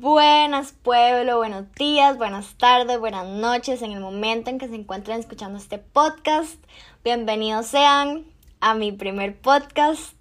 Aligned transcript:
Buenas 0.00 0.70
pueblo, 0.70 1.38
buenos 1.38 1.72
días, 1.72 2.16
buenas 2.16 2.54
tardes, 2.54 3.00
buenas 3.00 3.26
noches 3.26 3.82
en 3.82 3.90
el 3.90 3.98
momento 3.98 4.48
en 4.48 4.58
que 4.58 4.68
se 4.68 4.76
encuentren 4.76 5.18
escuchando 5.18 5.58
este 5.58 5.78
podcast. 5.78 6.54
Bienvenidos 7.02 7.66
sean 7.66 8.24
a 8.60 8.74
mi 8.74 8.92
primer 8.92 9.36
podcast. 9.40 10.14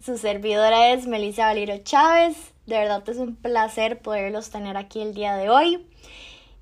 Su 0.00 0.16
servidora 0.16 0.94
es 0.94 1.06
Melissa 1.06 1.44
Valero 1.44 1.76
Chávez. 1.84 2.54
De 2.64 2.78
verdad 2.78 3.06
es 3.06 3.18
un 3.18 3.36
placer 3.36 4.00
poderlos 4.00 4.48
tener 4.48 4.78
aquí 4.78 5.02
el 5.02 5.12
día 5.12 5.36
de 5.36 5.50
hoy. 5.50 5.86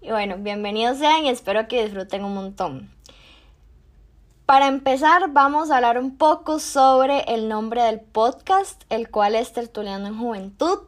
Y 0.00 0.10
bueno, 0.10 0.34
bienvenidos 0.36 0.98
sean 0.98 1.24
y 1.24 1.28
espero 1.28 1.68
que 1.68 1.84
disfruten 1.84 2.24
un 2.24 2.34
montón. 2.34 2.90
Para 4.44 4.66
empezar, 4.66 5.30
vamos 5.30 5.70
a 5.70 5.76
hablar 5.76 6.00
un 6.00 6.16
poco 6.16 6.58
sobre 6.58 7.20
el 7.32 7.48
nombre 7.48 7.82
del 7.82 8.00
podcast, 8.00 8.82
el 8.88 9.08
cual 9.08 9.36
es 9.36 9.52
Tertuliano 9.52 10.08
en 10.08 10.18
Juventud. 10.18 10.80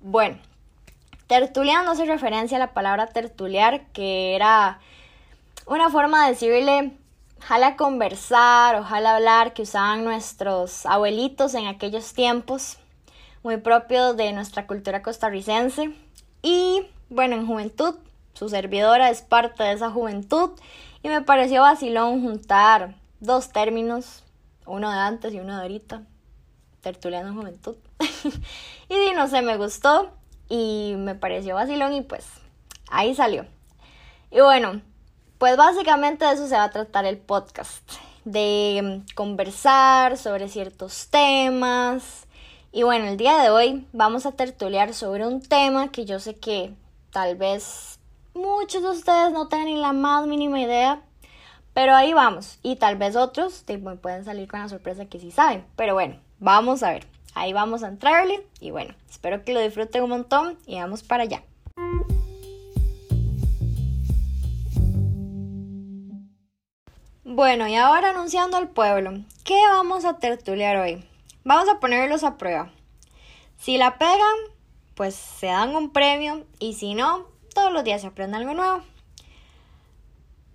Bueno, 0.00 0.36
tertuliano 1.26 1.90
hace 1.90 2.04
referencia 2.04 2.56
a 2.56 2.60
la 2.60 2.74
palabra 2.74 3.06
tertuliar, 3.06 3.86
que 3.92 4.34
era 4.34 4.80
una 5.66 5.90
forma 5.90 6.24
de 6.24 6.32
decirle 6.32 6.92
jala 7.40 7.76
conversar, 7.76 8.76
ojalá 8.76 9.16
hablar 9.16 9.52
que 9.52 9.62
usaban 9.62 10.04
nuestros 10.04 10.86
abuelitos 10.86 11.54
en 11.54 11.66
aquellos 11.66 12.12
tiempos, 12.14 12.78
muy 13.42 13.58
propio 13.58 14.14
de 14.14 14.32
nuestra 14.32 14.66
cultura 14.66 15.02
costarricense. 15.02 15.94
Y 16.42 16.86
bueno, 17.10 17.36
en 17.36 17.46
juventud, 17.46 17.96
su 18.32 18.48
servidora 18.48 19.10
es 19.10 19.22
parte 19.22 19.62
de 19.62 19.72
esa 19.72 19.90
juventud 19.90 20.50
y 21.02 21.08
me 21.08 21.20
pareció 21.20 21.62
vacilón 21.62 22.22
juntar 22.22 22.94
dos 23.20 23.50
términos, 23.50 24.22
uno 24.66 24.90
de 24.90 24.98
antes 24.98 25.34
y 25.34 25.40
uno 25.40 25.54
de 25.56 25.62
ahorita, 25.62 26.02
tertuliano 26.80 27.28
en 27.28 27.36
juventud. 27.36 27.76
y 28.88 29.14
no 29.14 29.28
sé, 29.28 29.42
me 29.42 29.56
gustó 29.56 30.12
y 30.54 30.94
me 30.96 31.16
pareció 31.16 31.56
vacilón 31.56 31.94
y 31.94 32.02
pues 32.02 32.28
ahí 32.88 33.12
salió. 33.16 33.44
Y 34.30 34.40
bueno, 34.40 34.82
pues 35.38 35.56
básicamente 35.56 36.24
de 36.24 36.34
eso 36.34 36.46
se 36.46 36.54
va 36.54 36.64
a 36.64 36.70
tratar 36.70 37.06
el 37.06 37.18
podcast, 37.18 37.82
de 38.24 39.02
conversar 39.16 40.16
sobre 40.16 40.48
ciertos 40.48 41.08
temas. 41.08 42.28
Y 42.70 42.84
bueno, 42.84 43.06
el 43.06 43.16
día 43.16 43.38
de 43.38 43.50
hoy 43.50 43.84
vamos 43.92 44.26
a 44.26 44.32
tertuliar 44.32 44.94
sobre 44.94 45.26
un 45.26 45.42
tema 45.42 45.90
que 45.90 46.04
yo 46.04 46.20
sé 46.20 46.36
que 46.36 46.72
tal 47.10 47.34
vez 47.36 47.98
muchos 48.32 48.82
de 48.82 48.90
ustedes 48.90 49.32
no 49.32 49.48
tienen 49.48 49.82
la 49.82 49.92
más 49.92 50.24
mínima 50.28 50.60
idea, 50.60 51.02
pero 51.72 51.96
ahí 51.96 52.12
vamos. 52.12 52.60
Y 52.62 52.76
tal 52.76 52.96
vez 52.96 53.16
otros 53.16 53.64
pueden 54.00 54.24
salir 54.24 54.46
con 54.46 54.60
la 54.60 54.68
sorpresa 54.68 55.06
que 55.06 55.18
sí 55.18 55.32
saben. 55.32 55.66
Pero 55.74 55.94
bueno, 55.94 56.20
vamos 56.38 56.84
a 56.84 56.92
ver. 56.92 57.13
Ahí 57.34 57.52
vamos 57.52 57.82
a 57.82 57.88
entrarle. 57.88 58.46
Y 58.60 58.70
bueno, 58.70 58.94
espero 59.10 59.44
que 59.44 59.52
lo 59.52 59.60
disfruten 59.60 60.04
un 60.04 60.10
montón 60.10 60.58
y 60.66 60.76
vamos 60.76 61.02
para 61.02 61.24
allá. 61.24 61.42
Bueno, 67.24 67.66
y 67.66 67.74
ahora 67.74 68.10
anunciando 68.10 68.56
al 68.56 68.68
pueblo, 68.68 69.12
¿qué 69.44 69.60
vamos 69.68 70.04
a 70.04 70.18
tertuliar 70.18 70.76
hoy? 70.76 71.04
Vamos 71.42 71.68
a 71.68 71.80
ponerlos 71.80 72.22
a 72.22 72.38
prueba. 72.38 72.70
Si 73.58 73.76
la 73.76 73.98
pegan, 73.98 74.36
pues 74.94 75.14
se 75.14 75.46
dan 75.46 75.74
un 75.74 75.90
premio 75.90 76.44
y 76.60 76.74
si 76.74 76.94
no, 76.94 77.26
todos 77.52 77.72
los 77.72 77.82
días 77.82 78.02
se 78.02 78.06
aprende 78.06 78.36
algo 78.36 78.54
nuevo. 78.54 78.82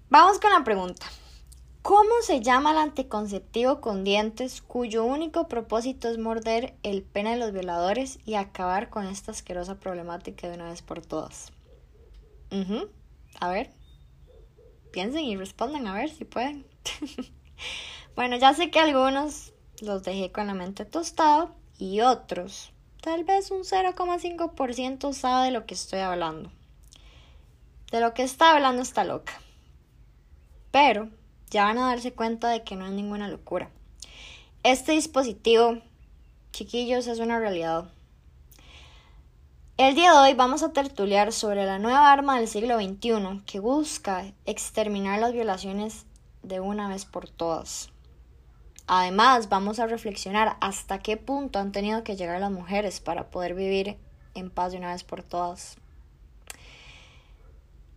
Vamos 0.10 0.40
con 0.40 0.52
la 0.52 0.64
pregunta. 0.64 1.06
¿Cómo 1.90 2.22
se 2.22 2.42
llama 2.42 2.70
el 2.70 2.78
anticonceptivo 2.78 3.82
con 3.82 4.04
dientes 4.04 4.62
cuyo 4.62 5.04
único 5.04 5.48
propósito 5.48 6.08
es 6.08 6.20
morder 6.20 6.76
el 6.84 7.02
pene 7.02 7.32
de 7.32 7.38
los 7.38 7.52
violadores 7.52 8.20
y 8.28 8.36
acabar 8.36 8.92
con 8.92 9.08
esta 9.08 9.32
asquerosa 9.32 9.80
problemática 9.80 10.48
de 10.48 10.54
una 10.54 10.70
vez 10.70 10.84
por 10.84 11.04
todas? 11.04 11.52
A 13.40 13.50
ver, 13.50 13.72
piensen 14.92 15.24
y 15.24 15.36
respondan 15.36 15.88
a 15.88 15.96
ver 15.96 16.12
si 16.12 16.26
pueden. 16.26 16.64
bueno, 18.16 18.38
ya 18.38 18.54
sé 18.54 18.70
que 18.70 18.80
algunos 18.80 19.54
los 19.82 20.04
dejé 20.04 20.32
con 20.32 20.46
la 20.46 20.54
mente 20.54 20.86
tostada 20.86 21.52
y 21.80 22.02
otros, 22.02 22.72
tal 23.02 23.24
vez 23.24 23.50
un 23.50 23.64
0,5% 23.64 25.12
sabe 25.12 25.46
de 25.46 25.52
lo 25.52 25.66
que 25.66 25.74
estoy 25.74 26.02
hablando. 26.02 26.52
De 27.92 28.00
lo 28.00 28.14
que 28.14 28.22
está 28.22 28.52
hablando 28.52 28.84
esta 28.84 29.04
loca. 29.04 29.42
Pero 30.70 31.10
ya 31.50 31.66
van 31.66 31.78
a 31.78 31.88
darse 31.88 32.14
cuenta 32.14 32.50
de 32.50 32.64
que 32.64 32.76
no 32.76 32.86
es 32.86 32.92
ninguna 32.92 33.28
locura. 33.28 33.70
Este 34.64 34.92
dispositivo, 34.92 35.80
chiquillos, 36.52 37.08
es 37.08 37.20
una 37.20 37.40
realidad. 37.40 37.86
El 39.78 39.96
día 39.96 40.12
de 40.12 40.18
hoy 40.18 40.34
vamos 40.34 40.62
a 40.62 40.74
tertuliar 40.74 41.32
sobre 41.32 41.66
la 41.66 41.80
nueva 41.80 42.12
arma 42.12 42.38
del 42.38 42.50
siglo 42.50 42.78
XXI 42.78 43.44
que 43.46 43.62
busca 43.62 44.26
exterminar 44.46 45.20
las 45.20 45.32
violaciones 45.32 46.06
de 46.44 46.60
una 46.60 46.90
vez 46.90 47.06
por 47.06 47.30
todas. 47.30 47.90
Además, 48.88 49.50
vamos 49.50 49.80
a 49.80 49.88
reflexionar 49.88 50.58
hasta 50.62 51.00
qué 51.00 51.16
punto 51.16 51.60
han 51.60 51.72
tenido 51.72 52.04
que 52.04 52.16
llegar 52.16 52.42
las 52.42 52.52
mujeres 52.52 53.00
para 53.00 53.30
poder 53.30 53.54
vivir 53.54 53.98
en 54.36 54.50
paz 54.50 54.72
de 54.72 54.80
una 54.80 54.92
vez 54.92 55.04
por 55.04 55.24
todas. 55.24 55.78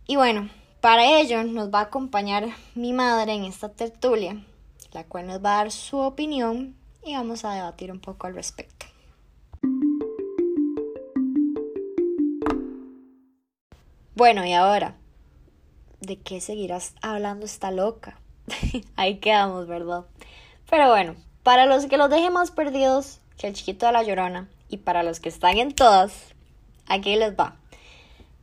Y 0.07 0.15
bueno, 0.15 0.49
para 0.83 1.17
ello 1.17 1.45
nos 1.45 1.73
va 1.73 1.79
a 1.79 1.83
acompañar 1.83 2.49
mi 2.75 2.91
madre 2.91 3.31
en 3.31 3.45
esta 3.45 3.69
tertulia, 3.69 4.43
la 4.91 5.05
cual 5.05 5.27
nos 5.27 5.37
va 5.37 5.53
a 5.53 5.57
dar 5.59 5.71
su 5.71 5.97
opinión 5.97 6.75
y 7.05 7.13
vamos 7.13 7.45
a 7.45 7.53
debatir 7.53 7.89
un 7.89 8.01
poco 8.01 8.27
al 8.27 8.35
respecto. 8.35 8.85
Bueno, 14.13 14.45
y 14.45 14.51
ahora, 14.51 14.97
¿de 16.01 16.19
qué 16.19 16.41
seguirás 16.41 16.95
hablando 17.01 17.45
esta 17.45 17.71
loca? 17.71 18.19
Ahí 18.97 19.19
quedamos, 19.19 19.67
¿verdad? 19.67 20.03
Pero 20.69 20.89
bueno, 20.89 21.15
para 21.43 21.65
los 21.65 21.85
que 21.85 21.95
los 21.95 22.09
dejemos 22.09 22.51
perdidos 22.51 23.21
que 23.37 23.47
el 23.47 23.53
chiquito 23.53 23.85
de 23.85 23.93
la 23.93 24.03
llorona 24.03 24.49
y 24.67 24.79
para 24.79 25.03
los 25.03 25.21
que 25.21 25.29
están 25.29 25.59
en 25.59 25.73
todas, 25.73 26.35
aquí 26.87 27.15
les 27.15 27.39
va. 27.39 27.55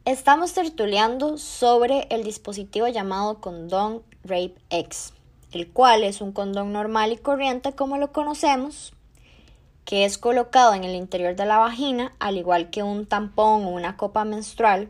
Estamos 0.06 0.54
tertuleando 0.54 1.36
sobre 1.36 2.06
el 2.08 2.24
dispositivo 2.24 2.88
llamado 2.88 3.38
condón 3.38 4.02
Rape 4.24 4.54
X, 4.70 5.12
el 5.52 5.70
cual 5.70 6.04
es 6.04 6.22
un 6.22 6.32
condón 6.32 6.72
normal 6.72 7.12
y 7.12 7.18
corriente 7.18 7.74
como 7.74 7.98
lo 7.98 8.10
conocemos, 8.10 8.94
que 9.84 10.06
es 10.06 10.16
colocado 10.16 10.72
en 10.72 10.84
el 10.84 10.94
interior 10.94 11.36
de 11.36 11.44
la 11.44 11.58
vagina, 11.58 12.14
al 12.18 12.38
igual 12.38 12.70
que 12.70 12.82
un 12.82 13.04
tampón 13.04 13.66
o 13.66 13.68
una 13.68 13.98
copa 13.98 14.24
menstrual, 14.24 14.88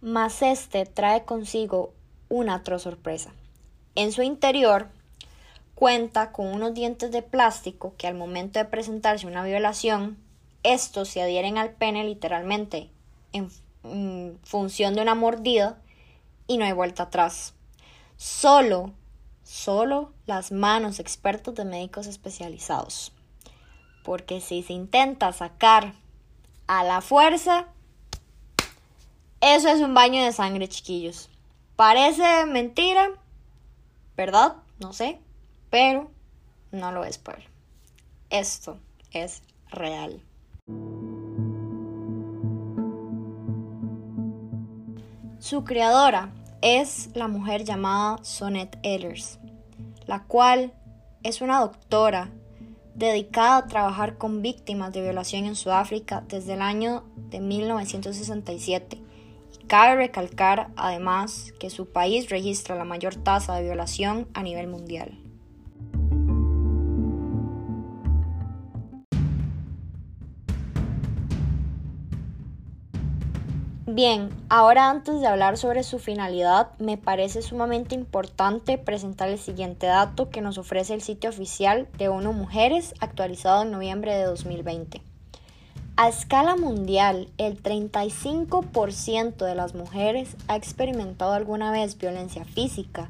más 0.00 0.42
este 0.42 0.86
trae 0.86 1.24
consigo 1.24 1.92
una 2.28 2.56
atroz 2.56 2.82
sorpresa. 2.82 3.32
En 3.94 4.10
su 4.10 4.22
interior 4.22 4.88
cuenta 5.76 6.32
con 6.32 6.48
unos 6.48 6.74
dientes 6.74 7.12
de 7.12 7.22
plástico 7.22 7.94
que 7.96 8.08
al 8.08 8.16
momento 8.16 8.58
de 8.58 8.64
presentarse 8.64 9.28
una 9.28 9.44
violación, 9.44 10.18
estos 10.64 11.10
se 11.10 11.22
adhieren 11.22 11.58
al 11.58 11.70
pene 11.70 12.02
literalmente 12.02 12.90
en 13.32 13.50
Mm, 13.92 14.38
función 14.42 14.94
de 14.94 15.02
una 15.02 15.14
mordida 15.14 15.78
y 16.46 16.58
no 16.58 16.64
hay 16.64 16.72
vuelta 16.72 17.04
atrás. 17.04 17.54
Solo, 18.16 18.92
solo 19.44 20.12
las 20.26 20.52
manos 20.52 20.98
expertos 20.98 21.54
de 21.54 21.64
médicos 21.64 22.06
especializados. 22.06 23.12
Porque 24.02 24.40
si 24.40 24.62
se 24.62 24.72
intenta 24.72 25.32
sacar 25.32 25.94
a 26.66 26.84
la 26.84 27.00
fuerza, 27.00 27.66
eso 29.40 29.68
es 29.68 29.80
un 29.80 29.94
baño 29.94 30.22
de 30.24 30.32
sangre, 30.32 30.68
chiquillos. 30.68 31.28
Parece 31.76 32.46
mentira, 32.46 33.10
¿verdad? 34.16 34.56
No 34.80 34.92
sé, 34.92 35.20
pero 35.70 36.10
no 36.72 36.92
lo 36.92 37.04
es, 37.04 37.18
pueblo. 37.18 37.44
Esto 38.30 38.78
es 39.12 39.42
real. 39.70 40.22
Su 45.48 45.62
creadora 45.62 46.30
es 46.60 47.10
la 47.14 47.28
mujer 47.28 47.62
llamada 47.62 48.18
Sonette 48.24 48.80
Ehlers, 48.82 49.38
la 50.04 50.24
cual 50.24 50.74
es 51.22 51.40
una 51.40 51.60
doctora 51.60 52.32
dedicada 52.96 53.58
a 53.58 53.66
trabajar 53.68 54.18
con 54.18 54.42
víctimas 54.42 54.92
de 54.92 55.02
violación 55.02 55.44
en 55.44 55.54
Sudáfrica 55.54 56.24
desde 56.26 56.54
el 56.54 56.62
año 56.62 57.04
de 57.30 57.38
1967. 57.38 58.98
Y 59.54 59.66
cabe 59.66 59.94
recalcar 59.94 60.70
además 60.74 61.52
que 61.60 61.70
su 61.70 61.92
país 61.92 62.28
registra 62.28 62.74
la 62.74 62.84
mayor 62.84 63.14
tasa 63.14 63.54
de 63.54 63.62
violación 63.62 64.26
a 64.34 64.42
nivel 64.42 64.66
mundial. 64.66 65.25
Bien, 73.96 74.28
ahora 74.50 74.90
antes 74.90 75.22
de 75.22 75.26
hablar 75.26 75.56
sobre 75.56 75.82
su 75.82 75.98
finalidad, 75.98 76.68
me 76.78 76.98
parece 76.98 77.40
sumamente 77.40 77.94
importante 77.94 78.76
presentar 78.76 79.30
el 79.30 79.38
siguiente 79.38 79.86
dato 79.86 80.28
que 80.28 80.42
nos 80.42 80.58
ofrece 80.58 80.92
el 80.92 81.00
sitio 81.00 81.30
oficial 81.30 81.88
de 81.96 82.08
ONU 82.08 82.34
Mujeres 82.34 82.92
actualizado 83.00 83.62
en 83.62 83.70
noviembre 83.70 84.14
de 84.14 84.24
2020. 84.24 85.00
A 85.96 86.10
escala 86.10 86.56
mundial, 86.56 87.30
el 87.38 87.62
35% 87.62 89.46
de 89.46 89.54
las 89.54 89.74
mujeres 89.74 90.36
ha 90.46 90.56
experimentado 90.56 91.32
alguna 91.32 91.70
vez 91.70 91.96
violencia 91.96 92.44
física 92.44 93.08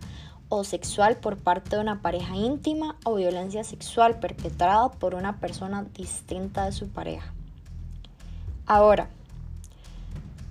o 0.48 0.62
sexual 0.62 1.16
por 1.16 1.36
parte 1.36 1.74
de 1.74 1.82
una 1.82 2.00
pareja 2.00 2.36
íntima 2.36 2.94
o 3.04 3.16
violencia 3.16 3.64
sexual 3.64 4.20
perpetrada 4.20 4.92
por 4.92 5.16
una 5.16 5.40
persona 5.40 5.84
distinta 5.96 6.64
de 6.64 6.70
su 6.70 6.88
pareja. 6.88 7.34
Ahora, 8.66 9.10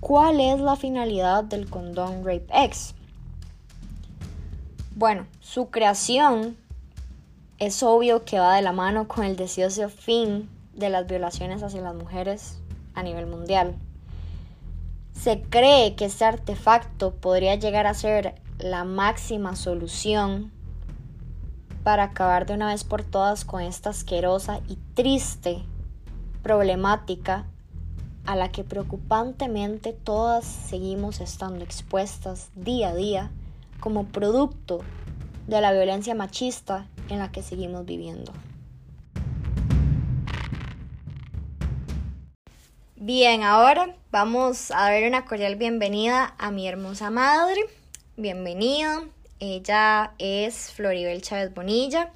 ¿cuál 0.06 0.38
es 0.38 0.60
la 0.60 0.76
finalidad 0.76 1.42
del 1.42 1.68
condón 1.68 2.24
Rape 2.24 2.46
X? 2.52 2.94
Bueno, 4.94 5.26
su 5.40 5.70
creación 5.70 6.56
es 7.58 7.82
obvio 7.82 8.24
que 8.24 8.38
va 8.38 8.54
de 8.54 8.62
la 8.62 8.70
mano 8.70 9.08
con 9.08 9.24
el 9.24 9.34
deseoso 9.34 9.88
fin 9.88 10.48
de 10.74 10.90
las 10.90 11.08
violaciones 11.08 11.64
hacia 11.64 11.80
las 11.80 11.96
mujeres 11.96 12.60
a 12.94 13.02
nivel 13.02 13.26
mundial. 13.26 13.74
Se 15.12 15.42
cree 15.42 15.96
que 15.96 16.04
este 16.04 16.24
artefacto 16.24 17.12
podría 17.12 17.56
llegar 17.56 17.88
a 17.88 17.94
ser 17.94 18.40
la 18.60 18.84
máxima 18.84 19.56
solución 19.56 20.52
para 21.82 22.04
acabar 22.04 22.46
de 22.46 22.54
una 22.54 22.68
vez 22.68 22.84
por 22.84 23.02
todas 23.02 23.44
con 23.44 23.60
esta 23.60 23.90
asquerosa 23.90 24.60
y 24.68 24.78
triste 24.94 25.64
problemática 26.44 27.46
a 28.26 28.36
la 28.36 28.50
que 28.50 28.64
preocupantemente 28.64 29.92
todas 29.92 30.44
seguimos 30.44 31.20
estando 31.20 31.64
expuestas 31.64 32.50
día 32.54 32.90
a 32.90 32.94
día 32.94 33.30
como 33.80 34.06
producto 34.06 34.80
de 35.46 35.60
la 35.60 35.72
violencia 35.72 36.14
machista 36.14 36.88
en 37.08 37.20
la 37.20 37.30
que 37.30 37.42
seguimos 37.42 37.86
viviendo. 37.86 38.32
Bien, 42.96 43.44
ahora 43.44 43.94
vamos 44.10 44.72
a 44.72 44.90
dar 44.90 45.04
una 45.04 45.24
cordial 45.24 45.54
bienvenida 45.54 46.34
a 46.38 46.50
mi 46.50 46.66
hermosa 46.66 47.10
madre. 47.10 47.60
Bienvenida. 48.16 49.02
Ella 49.38 50.14
es 50.18 50.72
Floribel 50.72 51.22
Chávez 51.22 51.54
Bonilla. 51.54 52.12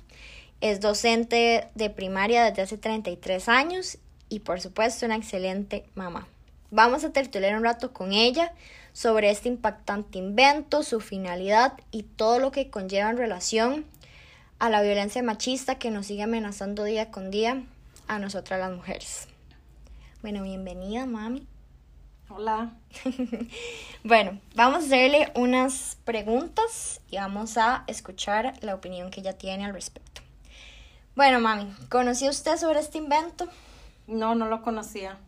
Es 0.61 0.81
docente 0.81 1.69
de 1.75 1.91
primaria 1.91 2.45
desde 2.45 2.63
hace 2.63 2.79
33 2.79 3.49
años 3.49 3.99
y 4.31 4.41
por 4.41 4.63
supuesto 4.63 5.05
una 5.05 5.17
excelente 5.17 5.85
mamá. 5.95 6.27
Vamos 6.71 7.05
a 7.05 7.13
tertuliar 7.13 7.57
un 7.57 7.65
rato 7.65 7.93
con 7.93 8.13
ella 8.13 8.55
sobre 8.95 9.31
este 9.31 9.49
impactante 9.49 10.19
invento, 10.19 10.83
su 10.83 11.01
finalidad 11.01 11.75
y 11.91 12.05
todo 12.05 12.39
lo 12.39 12.53
que 12.53 12.71
conlleva 12.71 13.11
en 13.11 13.19
relación 13.19 13.85
a 14.59 14.71
la 14.71 14.81
violencia 14.81 15.23
machista 15.23 15.79
que 15.79 15.91
nos 15.91 16.07
sigue 16.07 16.23
amenazando 16.23 16.85
día 16.85 17.11
con 17.11 17.31
día 17.31 17.65
a 18.07 18.19
nosotras 18.19 18.61
las 18.61 18.73
mujeres. 18.73 19.29
Bueno, 20.23 20.43
bienvenida, 20.43 21.07
mami. 21.07 21.47
Hola. 22.29 22.75
bueno, 24.05 24.39
vamos 24.55 24.85
a 24.85 24.87
hacerle 24.87 25.33
unas 25.35 25.99
preguntas 26.05 27.01
y 27.11 27.17
vamos 27.17 27.59
a 27.59 27.83
escuchar 27.89 28.55
la 28.61 28.77
opinión 28.77 29.11
que 29.11 29.21
ella 29.21 29.33
tiene 29.33 29.65
al 29.65 29.75
respecto. 29.75 30.21
Bueno, 31.17 31.41
mami, 31.41 31.75
¿conocía 31.89 32.31
usted 32.31 32.57
sobre 32.57 32.79
este 32.79 32.99
invento? 32.99 33.49
No, 34.11 34.35
no 34.35 34.47
lo 34.47 34.61
conocía. 34.63 35.19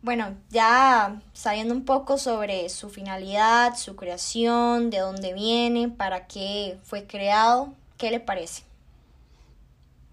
Bueno, 0.00 0.36
ya 0.50 1.20
sabiendo 1.32 1.74
un 1.74 1.84
poco 1.84 2.16
sobre 2.16 2.68
su 2.68 2.90
finalidad, 2.90 3.74
su 3.76 3.96
creación, 3.96 4.88
de 4.88 5.00
dónde 5.00 5.32
viene, 5.32 5.88
para 5.88 6.28
qué 6.28 6.78
fue 6.84 7.08
creado, 7.08 7.74
¿qué 7.98 8.12
le 8.12 8.20
parece? 8.20 8.62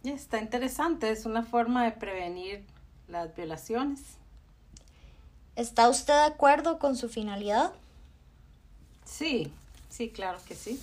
Está 0.03 0.39
interesante, 0.39 1.11
es 1.11 1.27
una 1.27 1.43
forma 1.43 1.83
de 1.83 1.91
prevenir 1.91 2.65
las 3.07 3.35
violaciones. 3.35 4.01
¿Está 5.55 5.89
usted 5.89 6.15
de 6.15 6.25
acuerdo 6.25 6.79
con 6.79 6.95
su 6.95 7.07
finalidad? 7.07 7.71
Sí, 9.05 9.53
sí, 9.89 10.09
claro 10.09 10.39
que 10.47 10.55
sí. 10.55 10.79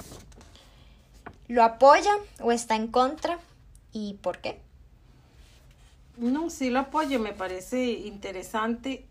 ¿Lo 1.49 1.65
apoya 1.65 2.13
o 2.41 2.53
está 2.53 2.77
en 2.77 2.87
contra? 2.87 3.41
¿Y 3.93 4.15
por 4.23 4.39
qué? 4.39 4.70
No, 6.21 6.51
sí 6.51 6.69
lo 6.69 6.81
apoyo, 6.81 7.19
me 7.19 7.33
parece 7.33 7.93
interesante. 7.93 9.07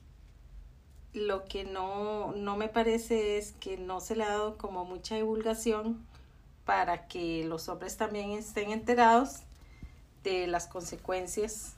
Lo 1.11 1.45
que 1.45 1.63
no, 1.63 2.33
no 2.33 2.56
me 2.56 2.69
parece 2.69 3.39
es 3.39 3.53
que 3.53 3.77
no 3.77 4.00
se 4.00 4.15
le 4.15 4.25
ha 4.25 4.29
dado 4.29 4.59
como 4.59 4.85
mucha 4.85 5.15
divulgación 5.15 6.06
para 6.65 7.07
que 7.07 7.44
los 7.45 7.67
hombres 7.67 7.97
también 7.97 8.29
estén 8.29 8.69
enterados 8.69 9.38
de 10.23 10.45
las 10.45 10.67
consecuencias 10.67 11.73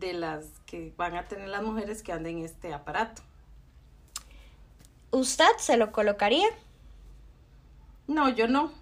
de 0.00 0.14
las 0.14 0.46
que 0.64 0.94
van 0.96 1.16
a 1.16 1.28
tener 1.28 1.50
las 1.50 1.62
mujeres 1.62 2.02
que 2.02 2.12
anden 2.12 2.38
en 2.38 2.44
este 2.46 2.72
aparato. 2.72 3.20
¿Usted 5.10 5.44
se 5.58 5.76
lo 5.76 5.92
colocaría? 5.92 6.48
No, 8.06 8.30
yo 8.30 8.48
no, 8.48 8.72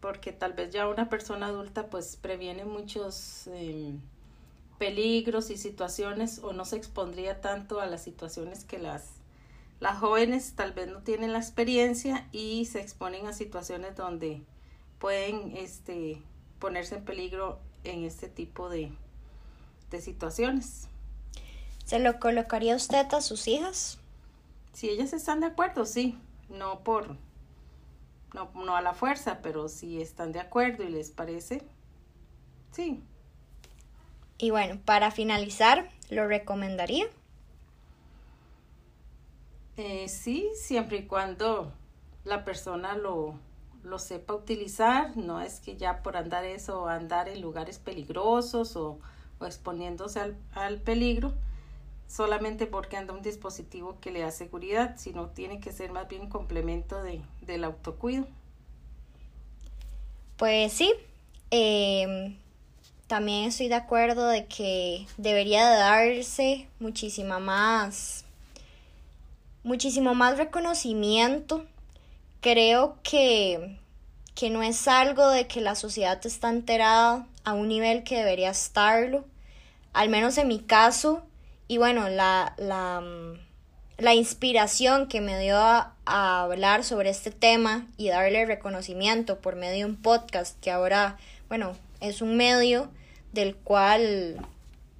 porque 0.00 0.32
tal 0.32 0.54
vez 0.54 0.72
ya 0.72 0.88
una 0.88 1.10
persona 1.10 1.48
adulta 1.48 1.90
pues 1.90 2.16
previene 2.16 2.64
muchos 2.64 3.46
em, 3.48 4.00
peligros 4.80 5.50
y 5.50 5.58
situaciones 5.58 6.38
o 6.38 6.54
no 6.54 6.64
se 6.64 6.76
expondría 6.76 7.42
tanto 7.42 7.82
a 7.82 7.86
las 7.86 8.02
situaciones 8.02 8.64
que 8.64 8.78
las, 8.78 9.10
las 9.78 9.98
jóvenes 9.98 10.54
tal 10.56 10.72
vez 10.72 10.88
no 10.88 11.02
tienen 11.02 11.34
la 11.34 11.38
experiencia 11.38 12.26
y 12.32 12.64
se 12.64 12.80
exponen 12.80 13.26
a 13.26 13.34
situaciones 13.34 13.94
donde 13.94 14.42
pueden 14.98 15.54
este, 15.54 16.22
ponerse 16.58 16.94
en 16.94 17.04
peligro 17.04 17.60
en 17.84 18.04
este 18.04 18.30
tipo 18.30 18.70
de, 18.70 18.90
de 19.90 20.00
situaciones. 20.00 20.88
¿Se 21.84 21.98
lo 21.98 22.18
colocaría 22.18 22.74
usted 22.74 23.06
a 23.12 23.20
sus 23.20 23.48
hijas? 23.48 23.98
Si 24.72 24.88
ellas 24.88 25.12
están 25.12 25.40
de 25.40 25.48
acuerdo, 25.48 25.84
sí. 25.84 26.18
No 26.48 26.80
por, 26.84 27.18
no, 28.32 28.50
no 28.54 28.76
a 28.76 28.80
la 28.80 28.94
fuerza, 28.94 29.40
pero 29.42 29.68
si 29.68 30.00
están 30.00 30.32
de 30.32 30.40
acuerdo 30.40 30.84
y 30.84 30.88
les 30.88 31.10
parece, 31.10 31.66
sí. 32.72 33.02
Y 34.40 34.50
bueno, 34.50 34.80
para 34.84 35.10
finalizar, 35.10 35.90
¿lo 36.08 36.26
recomendaría? 36.26 37.06
Eh, 39.76 40.08
sí, 40.08 40.48
siempre 40.54 40.98
y 40.98 41.06
cuando 41.06 41.72
la 42.24 42.44
persona 42.44 42.96
lo, 42.96 43.34
lo 43.82 43.98
sepa 43.98 44.34
utilizar, 44.34 45.16
no 45.16 45.40
es 45.40 45.60
que 45.60 45.76
ya 45.76 46.02
por 46.02 46.16
andar 46.16 46.44
eso, 46.44 46.88
andar 46.88 47.28
en 47.28 47.40
lugares 47.40 47.78
peligrosos 47.78 48.76
o 48.76 48.98
o 49.40 49.46
exponiéndose 49.46 50.20
al, 50.20 50.36
al 50.52 50.80
peligro 50.80 51.32
solamente 52.06 52.66
porque 52.66 52.96
anda 52.96 53.14
un 53.14 53.22
dispositivo 53.22 53.98
que 54.00 54.10
le 54.10 54.20
da 54.20 54.30
seguridad, 54.30 54.96
sino 54.96 55.28
tiene 55.28 55.60
que 55.60 55.72
ser 55.72 55.92
más 55.92 56.08
bien 56.08 56.28
complemento 56.28 57.02
de, 57.02 57.22
del 57.40 57.64
autocuido. 57.64 58.26
Pues 60.36 60.72
sí, 60.72 60.92
em, 61.50 62.36
también 63.10 63.46
estoy 63.46 63.66
de 63.66 63.74
acuerdo 63.74 64.28
de 64.28 64.46
que 64.46 65.04
debería 65.16 65.68
darse 65.68 66.68
muchísima 66.78 67.40
más, 67.40 68.24
muchísimo 69.64 70.14
más 70.14 70.38
reconocimiento. 70.38 71.66
Creo 72.40 72.98
que, 73.02 73.78
que 74.36 74.48
no 74.48 74.62
es 74.62 74.86
algo 74.86 75.26
de 75.26 75.48
que 75.48 75.60
la 75.60 75.74
sociedad 75.74 76.24
está 76.24 76.50
enterada 76.50 77.26
a 77.42 77.52
un 77.52 77.66
nivel 77.66 78.04
que 78.04 78.16
debería 78.16 78.50
estarlo, 78.50 79.24
al 79.92 80.08
menos 80.08 80.38
en 80.38 80.46
mi 80.46 80.60
caso, 80.60 81.24
y 81.66 81.78
bueno, 81.78 82.08
la, 82.08 82.54
la, 82.58 83.00
mm, 83.00 83.40
la 83.98 84.14
inspiración 84.14 85.08
que 85.08 85.20
me 85.20 85.36
dio 85.36 85.56
a, 85.56 85.96
a, 86.06 86.42
hablar 86.42 86.84
sobre 86.84 87.10
este 87.10 87.32
tema 87.32 87.88
y 87.96 88.10
darle 88.10 88.46
reconocimiento 88.46 89.40
por 89.40 89.56
medio 89.56 89.78
de 89.78 89.92
un 89.92 89.96
podcast 90.00 90.56
que 90.60 90.70
ahora, 90.70 91.18
bueno, 91.48 91.72
es 92.00 92.22
un 92.22 92.36
medio 92.36 92.88
del 93.32 93.56
cual 93.56 94.36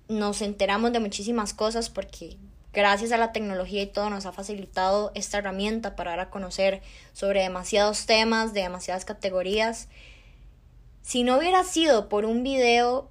nos 0.08 0.42
enteramos 0.42 0.92
de 0.92 1.00
muchísimas 1.00 1.54
cosas 1.54 1.88
porque 1.90 2.36
gracias 2.72 3.12
a 3.12 3.16
la 3.16 3.32
tecnología 3.32 3.82
y 3.82 3.86
todo 3.86 4.10
nos 4.10 4.26
ha 4.26 4.32
facilitado 4.32 5.12
esta 5.14 5.38
herramienta 5.38 5.96
para 5.96 6.12
dar 6.12 6.20
a 6.20 6.30
conocer 6.30 6.82
sobre 7.12 7.42
demasiados 7.42 8.06
temas, 8.06 8.52
de 8.54 8.62
demasiadas 8.62 9.04
categorías. 9.04 9.88
Si 11.02 11.22
no 11.24 11.38
hubiera 11.38 11.64
sido 11.64 12.08
por 12.08 12.24
un 12.24 12.42
video 12.42 13.10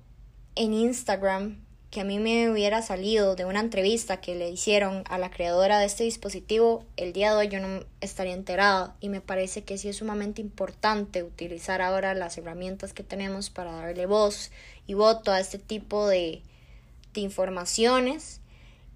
en 0.56 0.74
Instagram 0.74 1.69
que 1.90 2.02
a 2.02 2.04
mí 2.04 2.20
me 2.20 2.52
hubiera 2.52 2.84
salido 2.84 3.36
de 3.36 3.46
una 3.46 3.62
entrevista 3.62 4.22
que 4.22 4.36
le 4.36 4.50
hicieron 4.50 5.04
a 5.10 5.18
la 5.18 5.32
creadora 5.32 5.80
de 5.80 5.88
este 5.88 6.04
dispositivo, 6.04 6.86
el 6.98 7.14
día 7.14 7.32
de 7.32 7.38
hoy 7.38 7.48
yo 7.48 7.60
no 7.60 7.84
estaría 8.00 8.34
enterada. 8.34 8.96
Y 9.00 9.10
me 9.10 9.22
parece 9.22 9.64
que 9.64 9.78
sí 9.78 9.90
es 9.90 9.98
sumamente 9.98 10.40
importante 10.42 11.24
utilizar 11.24 11.82
ahora 11.82 12.14
las 12.14 12.38
herramientas 12.38 12.94
que 12.94 13.04
tenemos 13.04 13.50
para 13.50 13.72
darle 13.72 14.06
voz 14.06 14.52
y 14.86 14.94
voto 14.94 15.32
a 15.32 15.40
este 15.40 15.58
tipo 15.58 16.08
de, 16.08 16.44
de 17.14 17.22
informaciones. 17.22 18.40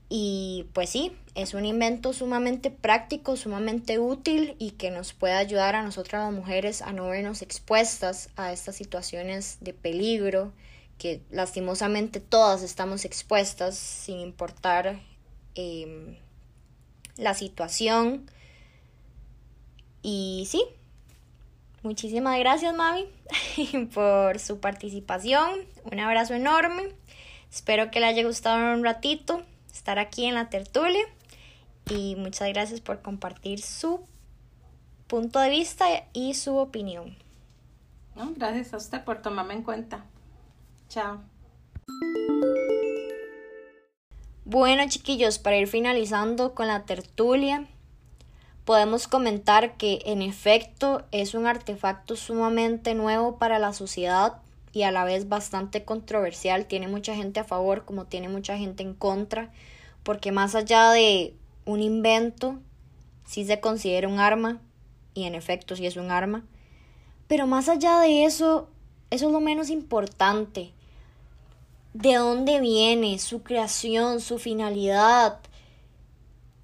Y 0.08 0.68
pues 0.74 0.92
sí, 0.92 1.12
es 1.34 1.56
un 1.56 1.66
invento 1.66 2.14
sumamente 2.14 2.70
práctico, 2.70 3.36
sumamente 3.38 3.98
útil 3.98 4.56
y 4.60 4.72
que 4.72 4.92
nos 4.92 5.14
puede 5.14 5.34
ayudar 5.34 5.76
a 5.76 5.82
nosotras 5.82 6.26
las 6.26 6.34
mujeres 6.34 6.84
a 6.84 6.94
no 6.94 7.08
vernos 7.08 7.42
expuestas 7.42 8.30
a 8.36 8.54
estas 8.54 8.76
situaciones 8.76 9.58
de 9.62 9.74
peligro 9.74 10.54
que 10.98 11.22
lastimosamente 11.32 12.20
todas 12.20 12.64
estamos 12.64 13.06
expuestas 13.06 13.76
sin 13.76 14.20
importar 14.20 15.00
em, 15.56 16.18
la 17.18 17.34
situación. 17.34 18.30
Y 20.02 20.46
sí, 20.50 20.64
muchísimas 21.82 22.38
gracias 22.40 22.74
mami 22.76 23.08
por 23.94 24.40
su 24.40 24.60
participación. 24.60 25.62
Un 25.92 26.00
abrazo 26.00 26.34
enorme. 26.34 26.94
Espero 27.52 27.92
que 27.92 28.00
le 28.00 28.08
haya 28.08 28.24
gustado 28.24 28.74
un 28.74 28.84
ratito 28.84 29.44
estar 29.72 30.00
aquí 30.00 30.26
en 30.26 30.36
la 30.36 30.50
tertulia. 30.50 31.04
Y 31.90 32.16
muchas 32.16 32.48
gracias 32.50 32.80
por 32.80 33.02
compartir 33.02 33.62
su 33.62 34.02
punto 35.08 35.40
de 35.40 35.50
vista 35.50 35.86
y 36.14 36.34
su 36.34 36.56
opinión. 36.56 37.16
No, 38.16 38.32
gracias 38.36 38.74
a 38.74 38.78
usted 38.78 39.04
por 39.04 39.22
tomarme 39.22 39.54
en 39.54 39.64
cuenta. 39.64 40.06
Chao. 40.94 41.22
Bueno, 44.46 44.84
chiquillos, 44.88 45.40
para 45.40 45.58
ir 45.58 45.68
finalizando 45.68 46.54
con 46.54 46.68
la 46.68 46.86
tertulia, 46.86 47.66
podemos 48.64 49.08
comentar 49.08 49.76
que 49.76 50.04
en 50.06 50.22
efecto 50.22 51.04
es 51.12 51.34
un 51.34 51.48
artefacto 51.48 52.16
sumamente 52.16 52.94
nuevo 52.94 53.40
para 53.40 53.58
la 53.58 53.74
sociedad 53.74 54.44
y 54.72 54.84
a 54.84 54.92
la 54.92 55.04
vez 55.04 55.28
bastante 55.28 55.84
controversial. 55.84 56.68
Tiene 56.68 56.88
mucha 56.88 57.16
gente 57.16 57.40
a 57.40 57.44
favor 57.44 57.86
como 57.86 58.06
tiene 58.06 58.30
mucha 58.30 58.56
gente 58.56 58.84
en 58.84 58.94
contra, 58.94 59.52
porque 60.04 60.32
más 60.32 60.54
allá 60.54 60.92
de 60.92 61.34
un 61.66 61.82
invento, 61.82 62.60
sí 63.26 63.46
se 63.46 63.60
considera 63.60 64.08
un 64.08 64.20
arma, 64.20 64.62
y 65.16 65.24
en 65.24 65.34
efecto 65.34 65.76
sí 65.76 65.88
es 65.88 65.98
un 65.98 66.12
arma, 66.12 66.44
pero 67.28 67.48
más 67.48 67.68
allá 67.68 68.00
de 68.00 68.26
eso, 68.26 68.70
eso 69.10 69.26
es 69.26 69.32
lo 69.32 69.40
menos 69.40 69.72
importante. 69.72 70.72
¿De 71.94 72.16
dónde 72.16 72.60
viene 72.60 73.20
su 73.20 73.44
creación, 73.44 74.20
su 74.20 74.40
finalidad? 74.40 75.40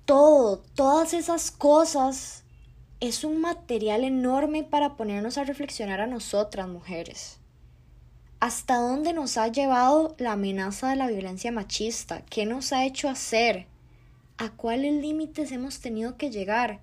Todo, 0.06 0.64
todas 0.74 1.14
esas 1.14 1.52
cosas 1.52 2.44
es 3.00 3.24
un 3.24 3.40
material 3.40 4.04
enorme 4.04 4.64
para 4.64 4.96
ponernos 4.98 5.38
a 5.38 5.44
reflexionar 5.44 6.02
a 6.02 6.08
nosotras, 6.08 6.68
mujeres. 6.68 7.38
¿Hasta 8.40 8.78
dónde 8.78 9.14
nos 9.14 9.38
ha 9.38 9.50
llevado 9.50 10.16
la 10.18 10.32
amenaza 10.32 10.90
de 10.90 10.96
la 10.96 11.08
violencia 11.08 11.52
machista? 11.52 12.24
¿Qué 12.30 12.48
nos 12.48 12.74
ha 12.74 12.86
hecho 12.86 13.08
hacer? 13.08 13.68
¿A 14.40 14.50
cuáles 14.50 14.94
límites 14.96 15.52
hemos 15.52 15.80
tenido 15.80 16.18
que 16.18 16.32
llegar? 16.32 16.80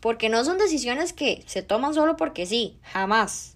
Porque 0.00 0.28
no 0.28 0.44
son 0.44 0.58
decisiones 0.58 1.12
que 1.12 1.44
se 1.46 1.62
toman 1.62 1.94
solo 1.94 2.16
porque 2.16 2.46
sí, 2.46 2.78
jamás. 2.82 3.55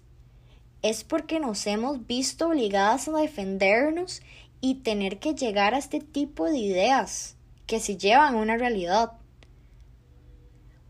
Es 0.81 1.03
porque 1.03 1.39
nos 1.39 1.65
hemos 1.67 2.07
visto 2.07 2.47
obligadas 2.47 3.07
a 3.07 3.11
defendernos 3.13 4.21
y 4.61 4.75
tener 4.75 5.19
que 5.19 5.33
llegar 5.33 5.73
a 5.73 5.77
este 5.77 5.99
tipo 5.99 6.45
de 6.45 6.57
ideas 6.57 7.35
que 7.67 7.79
se 7.79 7.97
llevan 7.97 8.35
a 8.35 8.37
una 8.37 8.57
realidad. 8.57 9.13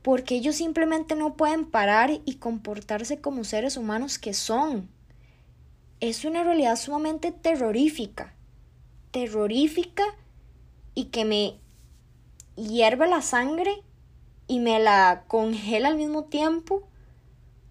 Porque 0.02 0.36
ellos 0.36 0.56
simplemente 0.56 1.16
no 1.16 1.36
pueden 1.36 1.66
parar 1.66 2.10
y 2.26 2.36
comportarse 2.36 3.22
como 3.22 3.44
seres 3.44 3.78
humanos 3.78 4.18
que 4.18 4.34
son 4.34 4.90
es 6.02 6.26
una 6.26 6.44
realidad 6.44 6.76
sumamente 6.78 7.32
terrorífica, 7.32 8.34
terrorífica 9.12 10.04
y 10.96 11.06
que 11.06 11.26
me 11.26 11.60
hierve 12.56 13.08
la 13.08 13.22
sangre 13.22 13.72
y 14.48 14.60
me 14.60 14.80
la 14.80 15.24
congela 15.28 15.90
al 15.90 15.98
mismo 15.98 16.24
tiempo 16.24 16.88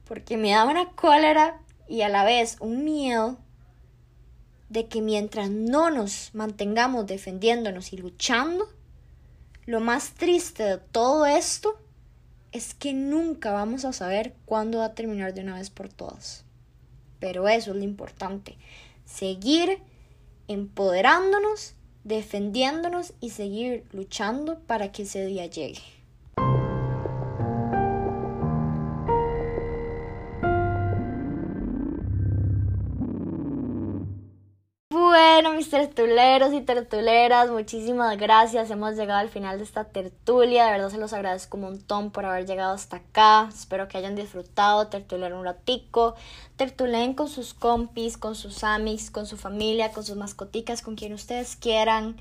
porque 0.06 0.36
me 0.36 0.52
da 0.52 0.64
una 0.64 0.92
cólera 0.92 1.60
y 1.90 2.02
a 2.02 2.08
la 2.08 2.24
vez 2.24 2.56
un 2.60 2.84
miedo 2.84 3.36
de 4.68 4.86
que 4.86 5.02
mientras 5.02 5.50
no 5.50 5.90
nos 5.90 6.30
mantengamos 6.34 7.06
defendiéndonos 7.06 7.92
y 7.92 7.96
luchando, 7.96 8.68
lo 9.66 9.80
más 9.80 10.14
triste 10.14 10.62
de 10.62 10.78
todo 10.78 11.26
esto 11.26 11.76
es 12.52 12.74
que 12.74 12.92
nunca 12.92 13.50
vamos 13.50 13.84
a 13.84 13.92
saber 13.92 14.34
cuándo 14.44 14.78
va 14.78 14.86
a 14.86 14.94
terminar 14.94 15.34
de 15.34 15.40
una 15.40 15.56
vez 15.56 15.70
por 15.70 15.88
todas. 15.88 16.44
Pero 17.18 17.48
eso 17.48 17.72
es 17.72 17.76
lo 17.76 17.82
importante. 17.82 18.56
Seguir 19.04 19.78
empoderándonos, 20.46 21.74
defendiéndonos 22.04 23.14
y 23.20 23.30
seguir 23.30 23.84
luchando 23.90 24.60
para 24.60 24.92
que 24.92 25.02
ese 25.02 25.26
día 25.26 25.46
llegue. 25.46 25.82
Bueno, 35.22 35.52
mis 35.52 35.68
tertuleros 35.68 36.54
y 36.54 36.62
tertuleras, 36.62 37.50
muchísimas 37.50 38.16
gracias. 38.16 38.70
Hemos 38.70 38.96
llegado 38.96 39.20
al 39.20 39.28
final 39.28 39.58
de 39.58 39.64
esta 39.64 39.84
tertulia. 39.84 40.64
De 40.64 40.70
verdad 40.72 40.88
se 40.88 40.96
los 40.96 41.12
agradezco 41.12 41.58
un 41.58 41.64
montón 41.64 42.10
por 42.10 42.24
haber 42.24 42.46
llegado 42.46 42.72
hasta 42.72 42.96
acá. 42.96 43.50
Espero 43.50 43.86
que 43.86 43.98
hayan 43.98 44.16
disfrutado, 44.16 44.86
tertulear 44.86 45.34
un 45.34 45.44
ratico. 45.44 46.14
Tertulen 46.56 47.12
con 47.12 47.28
sus 47.28 47.52
compis, 47.52 48.16
con 48.16 48.34
sus 48.34 48.64
amics, 48.64 49.10
con 49.10 49.26
su 49.26 49.36
familia, 49.36 49.92
con 49.92 50.04
sus 50.04 50.16
mascoticas, 50.16 50.80
con 50.80 50.94
quien 50.94 51.12
ustedes 51.12 51.54
quieran. 51.54 52.16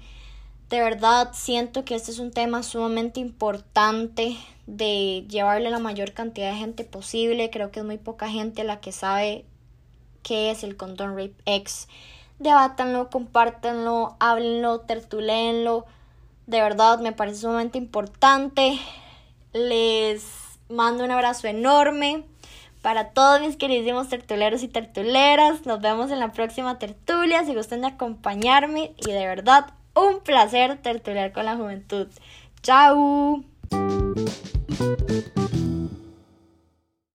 De 0.70 0.82
verdad 0.82 1.30
siento 1.32 1.86
que 1.86 1.96
este 1.96 2.12
es 2.12 2.20
un 2.20 2.32
tema 2.32 2.64
sumamente 2.64 3.22
importante 3.22 4.36
de 4.68 5.26
llevarle 5.30 5.70
la 5.70 5.80
mayor 5.80 6.12
cantidad 6.12 6.52
de 6.52 6.58
gente 6.58 6.84
posible. 6.84 7.50
Creo 7.50 7.72
que 7.72 7.80
es 7.80 7.86
muy 7.86 7.98
poca 7.98 8.28
gente 8.28 8.66
la 8.66 8.82
que 8.82 8.92
sabe 8.92 9.46
qué 10.22 10.52
es 10.52 10.66
el 10.66 10.76
condón 10.76 11.12
rape 11.12 11.36
X 11.46 11.88
debátanlo, 12.40 13.10
compártanlo, 13.10 14.16
háblenlo, 14.20 14.80
tertulenlo. 14.82 15.86
De 16.48 16.62
verdad, 16.62 17.00
me 17.00 17.12
parece 17.12 17.42
sumamente 17.42 17.78
importante. 17.78 18.80
Les 19.54 20.26
mando 20.70 21.04
un 21.04 21.12
abrazo 21.12 21.48
enorme 21.48 22.24
para 22.82 23.10
todos 23.10 23.42
mis 23.42 23.58
queridísimos 23.58 24.10
tertuleros 24.10 24.64
y 24.64 24.68
tertuleras. 24.68 25.66
Nos 25.66 25.82
vemos 25.82 26.12
en 26.12 26.20
la 26.20 26.32
próxima 26.32 26.80
tertulia. 26.80 27.46
Si 27.46 27.54
gustan 27.54 27.82
de 27.82 27.88
acompañarme 27.88 28.94
y 28.98 29.12
de 29.12 29.26
verdad, 29.28 29.74
un 29.94 30.22
placer 30.22 30.82
tertulear 30.82 31.32
con 31.34 31.46
la 31.46 31.56
juventud. 31.56 32.08
Chao. 32.64 33.44